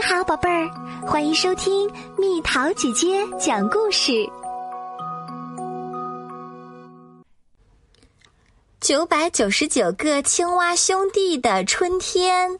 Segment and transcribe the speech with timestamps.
[0.00, 0.70] 你好，宝贝儿，
[1.06, 4.26] 欢迎收听蜜桃姐姐讲故事。
[8.80, 12.58] 九百九十九个青蛙兄弟的春天，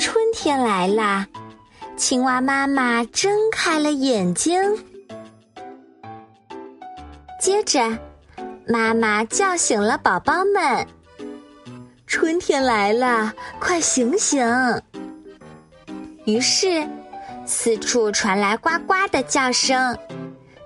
[0.00, 1.24] 春天来啦！
[1.96, 4.60] 青蛙妈妈睁开了眼睛，
[7.40, 7.96] 接着
[8.66, 10.84] 妈妈叫醒了宝宝们。
[12.08, 13.30] 春天来了，
[13.60, 14.42] 快醒醒！
[16.24, 16.88] 于是，
[17.44, 19.96] 四处传来呱呱的叫声，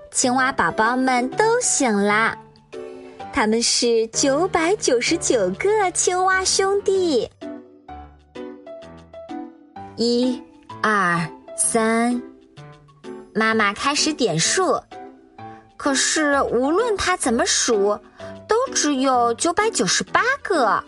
[0.09, 2.33] 青蛙宝宝们都醒了。
[3.33, 7.29] 他们是九百九十九个青蛙兄弟，
[9.97, 10.41] 一、
[10.81, 12.21] 二、三。
[13.35, 14.79] 妈妈开始点数，
[15.75, 17.99] 可是无论她怎么数，
[18.47, 20.81] 都只有九百九十八个。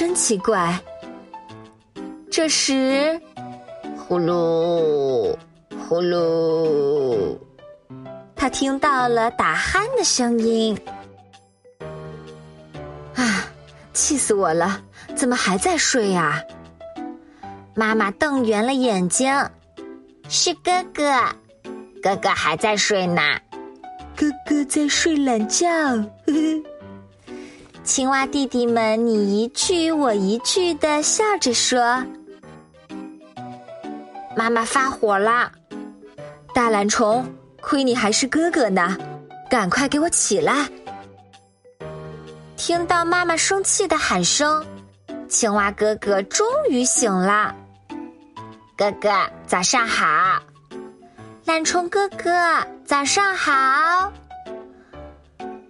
[0.00, 0.80] 真奇怪！
[2.30, 3.20] 这时，
[3.98, 5.36] 呼噜
[5.86, 7.36] 呼噜，
[8.34, 10.74] 他听到了打鼾的声音。
[13.14, 13.44] 啊！
[13.92, 14.80] 气死我了！
[15.14, 16.42] 怎么还在睡呀？
[17.74, 19.30] 妈妈瞪圆了眼睛。
[20.30, 21.12] 是哥哥，
[22.02, 23.20] 哥哥还在睡呢。
[24.16, 25.68] 哥哥在睡懒觉。
[25.68, 26.69] 呵呵。
[27.90, 32.00] 青蛙弟弟们，你一句我一句的笑着说
[34.36, 35.50] ：“妈妈发火了，
[36.54, 37.26] 大懒虫，
[37.60, 38.96] 亏你还是哥哥呢，
[39.50, 40.68] 赶快给我起来！”
[42.56, 44.64] 听到妈妈生气的喊声，
[45.28, 47.52] 青蛙哥哥终于醒了。
[48.78, 49.10] 哥哥，
[49.48, 50.40] 早上好！
[51.44, 52.30] 懒虫哥哥，
[52.84, 54.12] 早上好！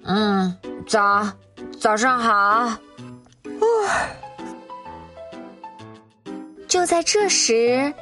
[0.04, 0.54] 嗯，
[0.86, 1.26] 早。
[1.80, 2.76] 早上好。
[6.68, 7.92] 就在这时，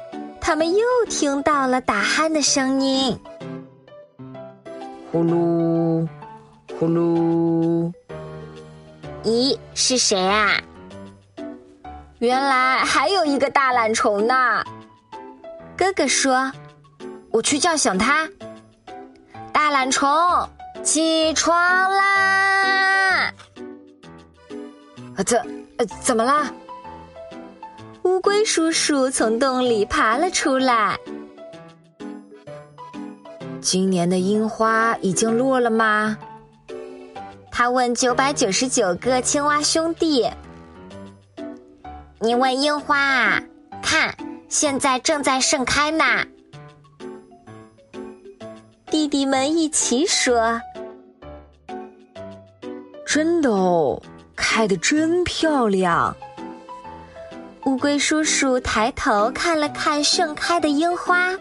[0.41, 3.17] 他们又听到了打鼾的声音。
[5.11, 6.07] 呼噜，
[6.77, 7.91] 呼噜。
[9.23, 10.51] 咦，是谁啊？
[12.19, 14.61] 原来还有一个大懒虫呢。
[15.77, 16.51] 哥哥说
[17.31, 18.29] ：“我去叫醒他。”
[19.53, 20.09] 大懒虫，
[20.83, 21.57] 起床
[21.89, 22.88] 啦！
[25.23, 25.39] 怎
[25.77, 26.51] 呃怎么啦？
[28.03, 30.97] 乌龟叔叔从洞里爬了出来。
[33.61, 36.17] 今年的樱花已经落了吗？
[37.51, 40.29] 他问九百九十九个青蛙兄弟。
[42.19, 43.43] 你问樱花啊？
[43.81, 44.15] 看，
[44.47, 46.03] 现在正在盛开呢。
[48.85, 50.61] 弟弟们一起说
[53.05, 54.01] ：“真的哦。”
[54.39, 56.15] 开的真漂亮！
[57.65, 61.35] 乌龟叔叔抬头看了看盛开的樱花。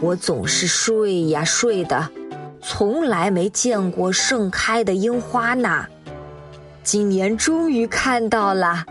[0.00, 2.08] 我总是睡呀睡的，
[2.62, 5.84] 从来没见过盛开的樱花呢。
[6.82, 8.84] 今年终于看到了，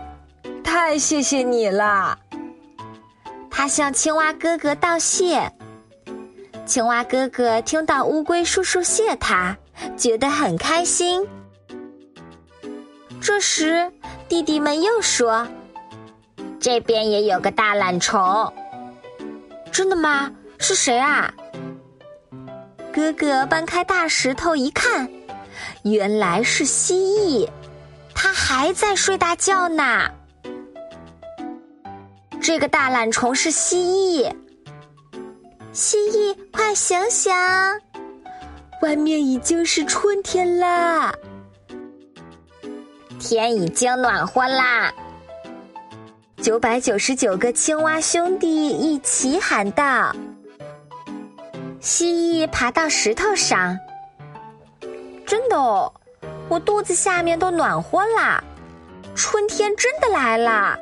[0.62, 2.18] 太谢谢你了！
[3.50, 5.50] 他向青蛙哥哥道谢。
[6.64, 9.56] 青蛙哥哥听到乌龟叔叔谢他，
[9.96, 11.26] 觉得很开心。
[13.22, 13.92] 这时，
[14.28, 15.46] 弟弟们又说
[16.58, 18.52] ：“这边也有个大懒虫。”
[19.70, 20.32] 真的吗？
[20.58, 21.32] 是谁啊？
[22.92, 25.08] 哥哥搬开大石头一看，
[25.84, 27.48] 原来是蜥蜴，
[28.12, 30.10] 它还在睡大觉呢。
[32.40, 33.78] 这个大懒虫是蜥
[34.24, 34.34] 蜴，
[35.72, 37.32] 蜥蜴，快醒醒！
[38.82, 41.14] 外面已经是春天啦。
[43.22, 44.92] 天已经暖和啦！
[46.38, 50.12] 九百九十九个青蛙兄弟一起喊道
[51.78, 53.78] ：“蜥蜴爬到石头上，
[55.24, 55.92] 真的哦，
[56.48, 58.42] 我肚子下面都暖和啦，
[59.14, 60.76] 春天真的来啦！”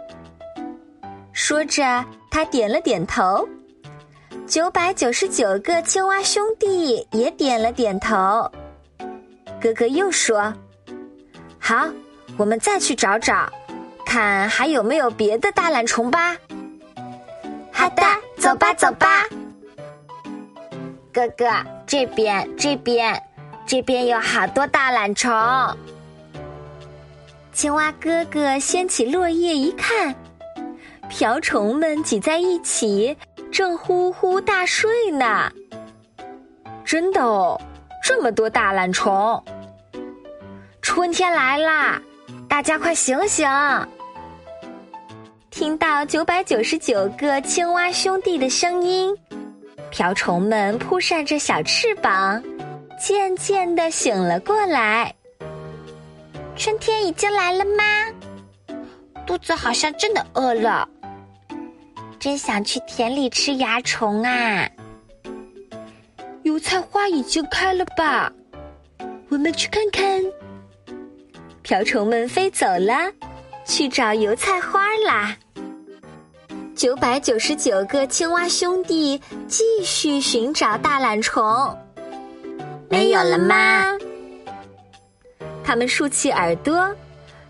[1.35, 3.47] 说着，他点了点头。
[4.47, 8.51] 九百九十九个青蛙兄弟也点了点头。
[9.61, 10.55] 哥哥又说
[11.61, 11.87] ：“好。”
[12.41, 13.53] 我们再去找找，
[14.07, 16.35] 看还有没有别的大懒虫吧。
[17.71, 18.03] 好的，
[18.39, 19.27] 走吧，走吧。
[21.13, 21.45] 哥哥，
[21.87, 23.23] 这边，这边，
[23.67, 25.31] 这边有好多大懒虫。
[27.53, 30.15] 青蛙哥哥掀起落叶一看，
[31.11, 33.15] 瓢虫们挤在一起，
[33.53, 35.53] 正呼呼大睡呢。
[36.87, 37.61] 真的哦，
[38.03, 39.45] 这么多大懒虫！
[40.81, 42.01] 春天来啦！
[42.49, 43.49] 大家快醒醒！
[45.51, 49.17] 听到九百九十九个青蛙兄弟的声音，
[49.91, 52.43] 瓢虫们扑扇着小翅膀，
[52.99, 55.15] 渐渐的醒了过来。
[56.57, 57.85] 春天已经来了吗？
[59.27, 60.89] 肚子好像真的饿了，
[62.19, 64.69] 真想去田里吃蚜虫啊！
[66.43, 68.33] 油菜花已经开了吧？
[69.29, 70.23] 我们去看看。
[71.71, 73.13] 瓢虫们飞走了，
[73.65, 75.37] 去找油菜花啦。
[76.75, 81.79] 九百九十九个青蛙兄弟继续寻找大懒虫，
[82.89, 83.97] 没有了吗？
[85.63, 86.93] 他们竖起耳朵，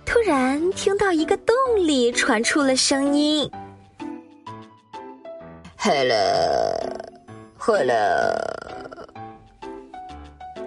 [0.05, 3.51] 突然听到一个洞里传出了声音
[5.79, 7.97] ：“Hello，Hello。”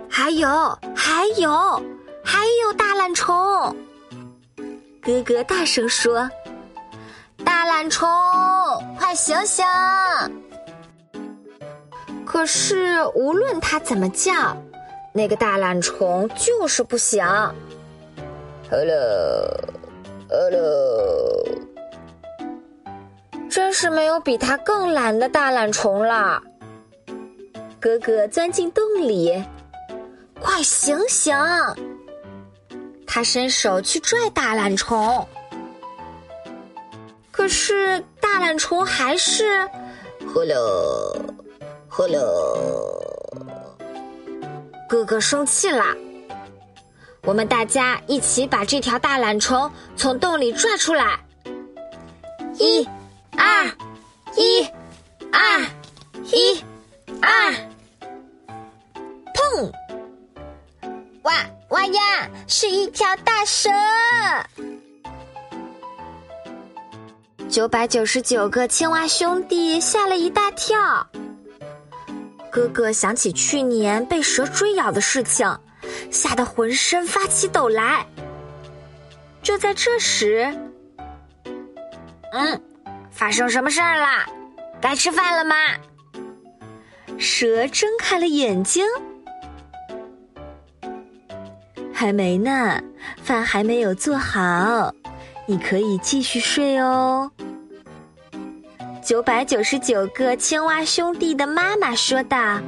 [0.09, 0.47] 还有，
[0.95, 1.79] 还有，
[2.23, 3.75] 还有大懒虫！
[5.01, 6.29] 哥哥大声说
[7.43, 8.07] ：“大懒虫，
[8.97, 9.65] 快醒醒！”
[12.25, 14.55] 可是无论他怎么叫，
[15.13, 17.21] 那个大懒虫就是不醒。
[18.71, 20.63] Hello，Hello，
[23.49, 26.41] 真是没有比他更懒的大懒虫了。
[27.79, 29.43] 哥哥钻进洞里。
[30.39, 31.35] 快醒醒！
[33.15, 35.27] 他伸手去拽大懒虫，
[37.30, 39.69] 可是大懒虫还是
[40.33, 40.56] 呼噜
[41.88, 42.18] 呼噜。
[44.89, 45.95] 哥哥生气啦！
[47.21, 51.19] 我们大家一起把这条大懒虫从洞里拽出来！
[52.57, 52.83] 一、
[53.38, 53.66] 二、
[54.36, 54.68] 一、
[55.31, 55.62] 二、
[56.31, 56.63] 一、
[57.21, 57.54] 二。
[59.62, 59.71] 哇
[61.83, 62.30] 哇呀！
[62.47, 63.69] 是一条大蛇！
[67.50, 71.06] 九百九十九个青蛙兄弟吓了一大跳。
[72.50, 75.45] 哥哥想起去年被蛇追咬的事情，
[76.09, 78.07] 吓得浑身发起抖来。
[79.41, 80.57] 就在这时，
[82.31, 82.63] 嗯，
[83.12, 84.25] 发生什么事儿了？
[84.80, 85.56] 该吃饭了吗？
[87.19, 88.85] 蛇睁开了眼睛。
[91.94, 92.81] 还没呢，
[93.22, 94.94] 饭还没有做好，
[95.45, 97.31] 你可以继续睡哦。
[99.01, 102.60] 九百九十九个青蛙兄弟的妈妈说道：“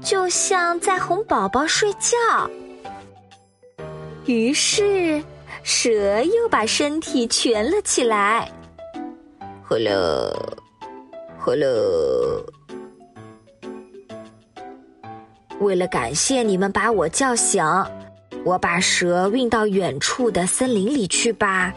[0.00, 2.16] 就像在哄宝宝睡觉。”
[4.24, 5.22] 于是，
[5.62, 8.50] 蛇又把身体蜷了起来。
[9.68, 10.32] 呼噜，
[11.38, 11.66] 呼噜。
[15.60, 17.64] 为了感谢你们把我叫醒。
[18.44, 21.72] 我把蛇运到远处的森林里去吧。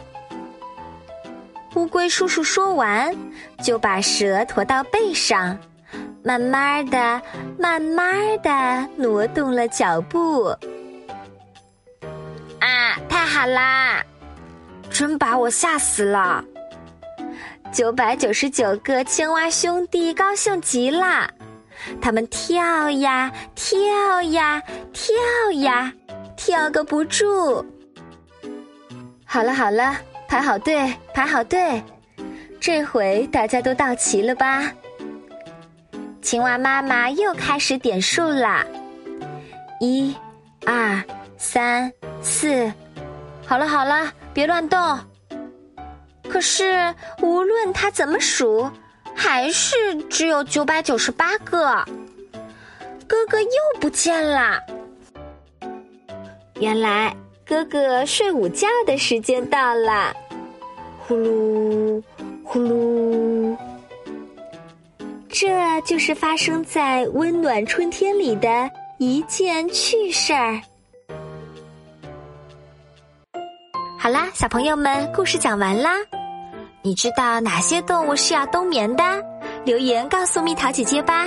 [1.74, 3.14] 乌龟叔叔说完，
[3.62, 5.58] 就把蛇驮到背上，
[6.22, 7.20] 慢慢的、
[7.58, 10.44] 慢慢的挪动了脚步。
[12.60, 14.04] 啊，太好啦！
[14.90, 16.44] 真把我吓死了。
[17.72, 21.30] 九百九十九个青蛙兄弟高兴极了，
[22.02, 24.62] 他们跳呀跳呀
[24.92, 25.14] 跳
[25.60, 25.90] 呀。
[26.36, 27.64] 跳个不住！
[29.24, 29.96] 好了好了，
[30.28, 31.82] 排好队，排好队，
[32.60, 34.72] 这回大家都到齐了吧？
[36.20, 38.64] 青蛙妈妈又开始点数啦，
[39.80, 40.14] 一、
[40.64, 41.02] 二、
[41.36, 41.92] 三、
[42.22, 42.72] 四，
[43.46, 44.98] 好了好了，别乱动。
[46.28, 48.70] 可是无论他怎么数，
[49.14, 51.84] 还是只有九百九十八个。
[53.06, 54.58] 哥哥又不见了。
[56.62, 57.12] 原来
[57.44, 60.14] 哥哥睡午觉的时间到了，
[61.00, 62.00] 呼噜
[62.44, 63.56] 呼噜，
[65.28, 70.60] 这就是发生在温暖春天里的一件趣事儿。
[73.98, 75.96] 好啦，小朋友们，故事讲完啦。
[76.80, 79.02] 你知道哪些动物是要冬眠的？
[79.64, 81.26] 留言告诉蜜桃姐姐吧。